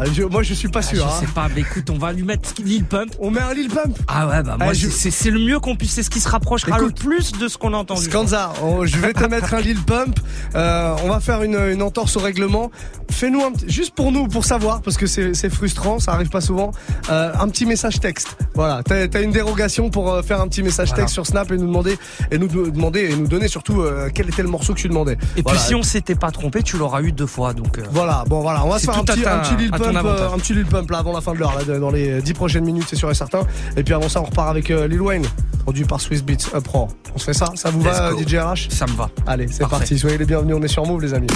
[0.00, 0.98] Ah, je- moi je suis pas sûr.
[0.98, 1.20] Je hein.
[1.20, 3.10] sais pas, mais écoute, on va lui mettre Lil Pump.
[3.20, 5.76] On met un Lil Pump Ah ouais, bah moi, Ah, je- c'est- le mieux qu'on
[5.76, 8.04] puisse, c'est ce qui se rapprochera Écoute, le plus de ce qu'on a entendu.
[8.04, 10.18] Skanza, on- je vais te mettre un Lil Pump.
[10.54, 12.70] Euh, on va faire une, une entorse au règlement.
[13.10, 16.30] Fais-nous un petit, juste pour nous, pour savoir, parce que c'est c'est frustrant, ça arrive
[16.30, 16.70] pas souvent.
[17.10, 18.36] euh, un petit message texte.
[18.54, 21.02] Voilà, t'as as une dérogation pour euh, faire un petit message Voilà.
[21.02, 21.98] texte sur Snap et nous demander
[22.30, 25.16] et nous demander et nous donner surtout euh, quel était le morceau que tu demandais.
[25.36, 25.58] Et Voilà.
[25.58, 27.78] puis si on s'était pas trompé, tu l'auras eu deux fois, donc.
[27.78, 30.06] euh, Voilà, bon voilà, on va se faire un petit, un petit Lil ton Pump,
[30.34, 32.64] un petit Lil Pump là avant la fin de l'heure, là, dans les 10 prochaines
[32.64, 33.40] minutes, c'est sûr et certain.
[33.76, 35.26] Et puis avant ça, on repart avec euh, Lil Wayne,
[35.62, 36.88] produit par Swiss Beats Up Raw.
[37.14, 37.46] On se fait ça?
[37.54, 38.20] Ça vous Let's va, go.
[38.20, 39.10] DJ RH Ça me va.
[39.26, 39.98] Allez, c'est parti.
[39.98, 41.28] Soyez les bienvenus, on est sur Move, les amis.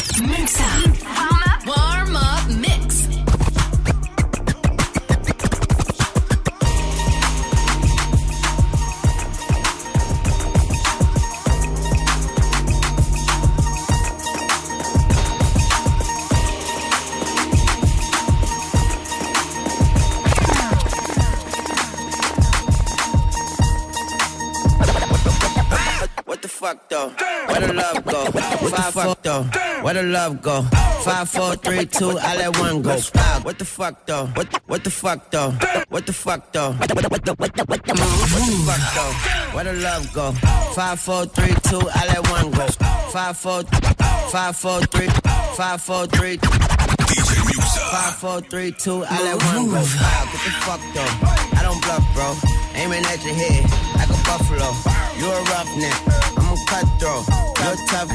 [1.67, 2.94] Warm up mix.
[28.93, 29.43] Five four though.
[29.83, 30.61] Where the love go?
[30.63, 31.03] Oh.
[31.05, 32.19] Five four three two.
[32.19, 32.99] I let one go.
[33.43, 34.27] What the fuck though?
[34.27, 35.51] What what the fuck though?
[35.89, 36.73] What the fuck though?
[36.73, 37.95] What the, what the, what the, what the, what the
[38.69, 39.57] fuck though?
[39.57, 40.33] Where the love go?
[40.75, 41.81] Five four three two.
[41.95, 42.67] I let one go.
[43.09, 43.63] Five four
[44.31, 45.09] five four three
[45.57, 46.39] five four three.
[47.95, 49.79] Five, four, three, two, I let one go.
[49.79, 51.15] Wow, get the fuck though.
[51.55, 52.35] I don't bluff, bro.
[52.75, 53.63] Aiming at your head
[53.95, 54.75] like a buffalo.
[55.15, 55.95] You a roughneck,
[56.35, 57.23] I'm a cutthroat.
[57.63, 58.11] You're tough,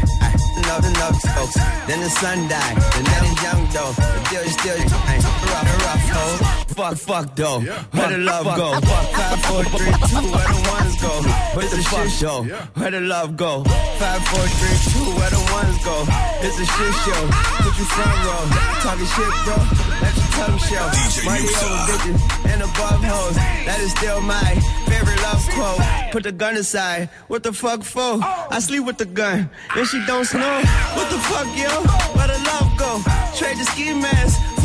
[0.68, 1.56] Love love folks.
[1.88, 3.94] Then the sun died, the night is young though.
[3.94, 6.69] The deal is still ain't rough, rough, ho.
[6.80, 7.60] Fuck, fuck though.
[7.60, 8.72] Where the love go?
[8.80, 11.12] Five, four, three, two, where the ones go?
[11.52, 12.44] Where's the shit show?
[12.80, 13.66] Where the love go?
[14.00, 16.08] Five, four, three, two, where the ones go?
[16.40, 17.24] It's a shit show.
[17.60, 18.48] Put you front row.
[18.80, 19.60] Talking shit, bro.
[20.00, 20.88] Let your tongue show.
[21.28, 23.36] Money over bitches and above hoes.
[23.36, 24.56] That is still my
[24.88, 26.14] favorite love quote.
[26.14, 27.10] Put the gun aside.
[27.28, 28.24] What the fuck for?
[28.24, 29.50] I sleep with the gun.
[29.76, 30.62] And she don't snow.
[30.96, 31.68] What the fuck, yo?
[32.16, 33.04] Where the love go?
[33.36, 34.40] Trade the ski mask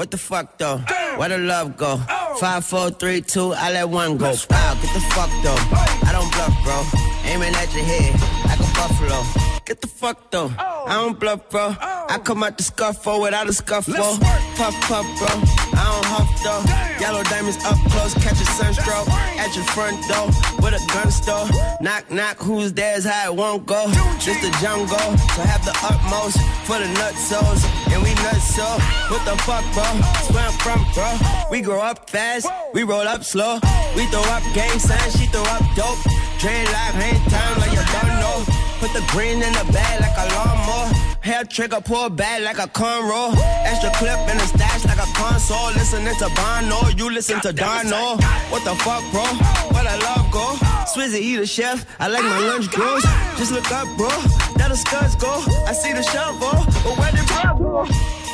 [0.00, 0.78] What the fuck though?
[1.18, 1.98] Where the love go?
[2.38, 4.32] Five, four, three, two, I let one go.
[4.48, 5.60] Wow, get the fuck though.
[6.08, 7.30] I don't bluff, bro.
[7.30, 8.14] Aiming at your head
[8.46, 9.49] like a buffalo.
[9.70, 10.50] Get the fuck though.
[10.58, 11.76] I don't bluff, bro.
[11.78, 13.94] I come out the scuffle without a scuffle.
[13.94, 15.30] Puff, puff, bro.
[15.78, 16.62] I don't huff though.
[16.98, 19.06] Yellow diamonds up close, catch a sunstroke.
[19.38, 20.26] At your front door
[20.58, 21.46] with a gun store.
[21.80, 23.86] Knock, knock, who's there's how it won't go.
[24.18, 24.98] Just the jungle,
[25.38, 27.62] so have the utmost for the nutsos.
[27.94, 28.66] And we nuts so.
[29.06, 29.86] What the fuck, bro?
[29.86, 31.14] That's where I'm from, bro.
[31.48, 33.60] We grow up fast, we roll up slow.
[33.94, 36.02] We throw up gang signs, she throw up dope.
[36.42, 38.59] Dreadlock, hang time like you don't know.
[38.80, 40.88] Put the green in the bag like a lawnmower.
[41.20, 43.36] Hair trigger, pull back like a cornrow.
[43.64, 45.70] Extra clip in the stash like a console.
[45.72, 48.16] Listening to Bono, you listen to Darno.
[48.50, 49.24] What the fuck, bro?
[49.72, 50.56] Where the love go?
[50.92, 51.84] Swizzy, he the chef.
[52.00, 53.02] I like my lunch gross.
[53.36, 54.08] Just look up, bro.
[54.56, 55.44] That the scuds go.
[55.66, 58.29] I see the shovel, but where the bro go?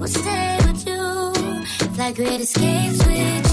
[0.00, 1.62] Will stay with you.
[1.94, 3.49] Fly great escapes with you.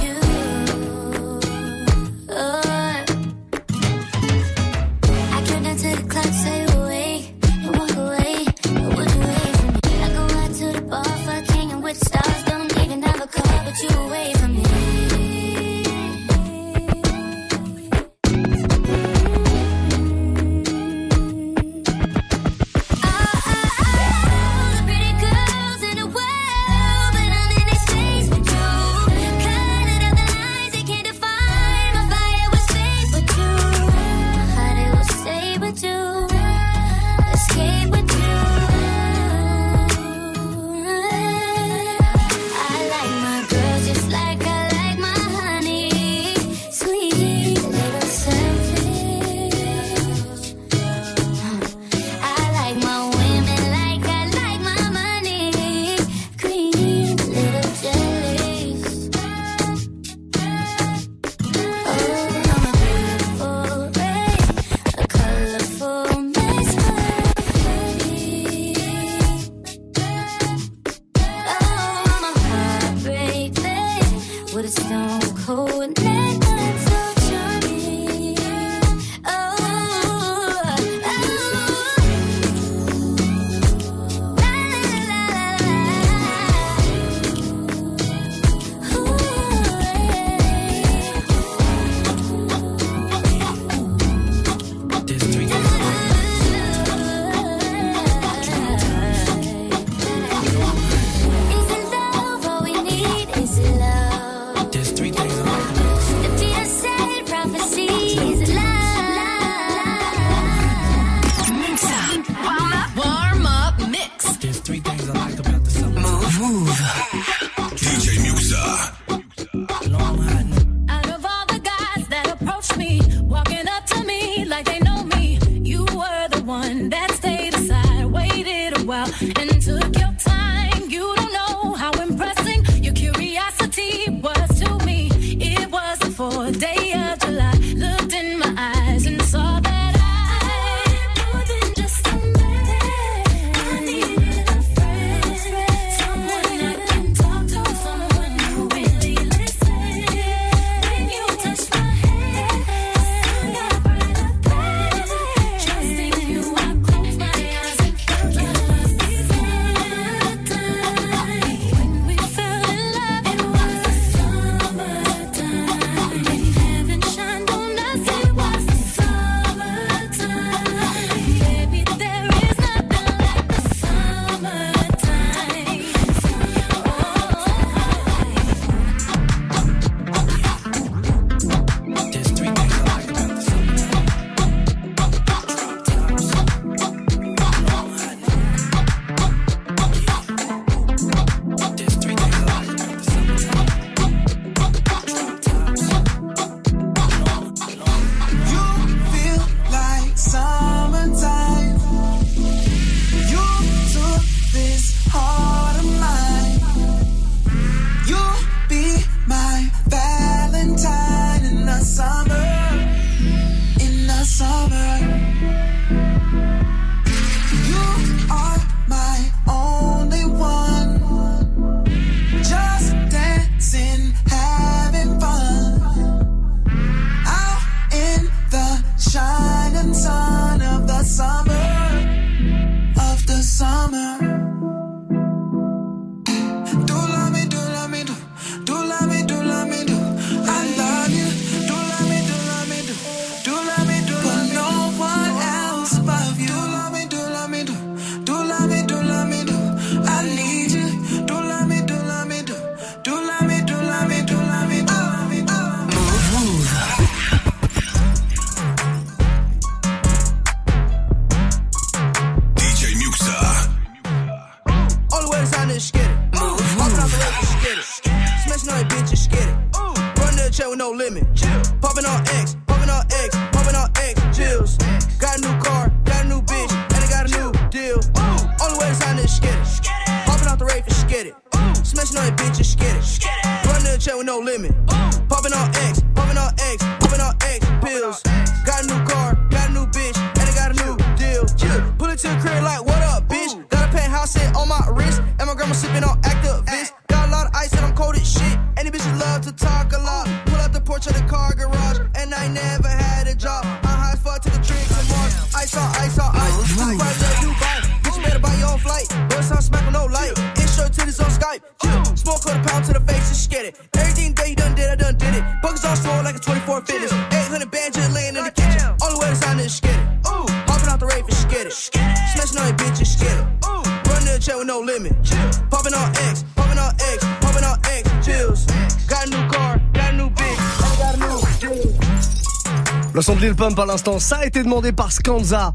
[333.18, 335.74] Le son de Lil Pump à l'instant, ça a été demandé par Skanza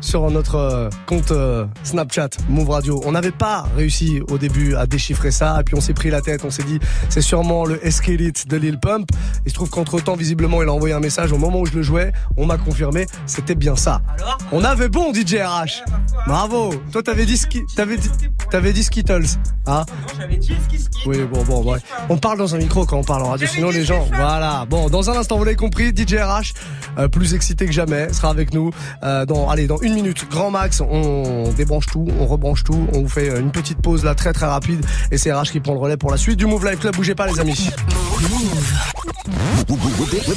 [0.00, 3.00] sur notre euh, compte euh, Snapchat Move Radio.
[3.04, 6.20] On n'avait pas réussi au début à déchiffrer ça et puis on s'est pris la
[6.20, 6.78] tête, on s'est dit
[7.08, 9.10] c'est sûrement le Escalate de Lil Pump.
[9.44, 11.74] Il se trouve qu'entre temps visiblement il a envoyé un message au moment où je
[11.74, 14.02] le jouais, on m'a confirmé, c'était bien ça.
[14.52, 15.84] on avait bon DJ RH.
[16.26, 16.74] Bravo.
[16.92, 18.10] Toi t'avais dit ski, t'avais dit
[18.50, 19.84] t'avais dit Skittles, hein?
[21.06, 21.78] Oui, bon bon ouais.
[22.08, 24.66] On parle dans un micro quand on parle en radio sinon les gens voilà.
[24.68, 26.52] Bon, dans un instant vous l'avez compris, DJ RH
[26.98, 28.70] euh, plus excité que jamais sera avec nous
[29.02, 33.02] euh, dans allez dans une minute grand max on débranche tout on rebranche tout on
[33.02, 35.80] vous fait une petite pause là très très rapide et c'est RH qui prend le
[35.80, 37.70] relais pour la suite du Move Live Club bougez pas les amis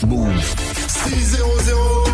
[0.07, 0.55] Move.
[0.87, 1.37] 6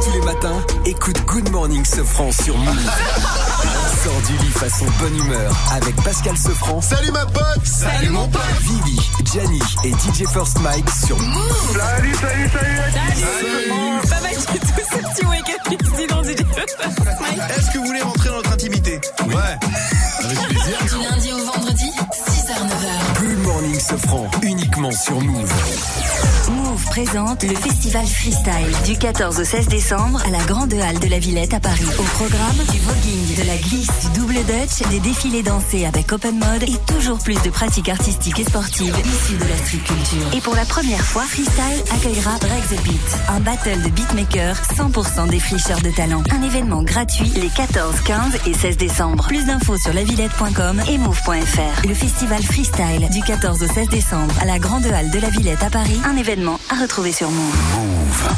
[0.04, 2.76] Tous les matins, écoute Good Morning Sofran sur Move.
[4.04, 6.82] Sors du lit façon bonne humeur avec Pascal Sofran.
[6.82, 11.78] Salut ma pote Salut mon pote Vivi, Gianni et DJ First Mike sur Move.
[11.78, 12.80] Salut, salut, salut
[14.54, 16.40] du tout ce petit wake-up ici dans DJ
[17.58, 19.00] Est-ce que vous voulez rentrer dans notre intimité?
[19.28, 19.58] Ouais.
[20.24, 20.78] Avec plaisir.
[20.84, 21.69] Du lundi au vendredi, 6h-9h.
[23.80, 25.54] Morning Sofran, uniquement sur Move.
[26.50, 31.08] Move présente le festival freestyle du 14 au 16 décembre à la Grande Halle de
[31.08, 31.86] la Villette à Paris.
[31.98, 36.40] Au programme, du voguing, de la glisse, du double dutch, des défilés dansés avec open
[36.40, 40.36] mode et toujours plus de pratiques artistiques et sportives issues de la street culture.
[40.36, 45.30] Et pour la première fois, Freestyle accueillera Break the Beat, un battle de beatmakers 100%
[45.30, 46.24] des fricheurs de talent.
[46.32, 49.28] Un événement gratuit les 14, 15 et 16 décembre.
[49.28, 51.88] Plus d'infos sur lavillette.com et move.fr.
[51.88, 55.62] Le festival freestyle du 14 au 16 décembre à la Grande Halle de la Villette
[55.62, 56.00] à Paris.
[56.04, 57.56] Un événement à retrouver sur Move.
[57.76, 58.30] Move.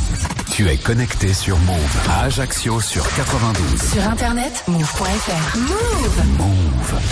[0.52, 3.82] Tu es connecté sur Move à Ajaccio sur 92.
[3.94, 5.58] Sur internet, move.fr.
[5.58, 7.00] Move Move.